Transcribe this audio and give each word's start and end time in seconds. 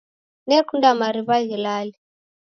Nekunda 0.47 0.89
mariw'a 1.01 1.37
ghilale. 1.49 1.93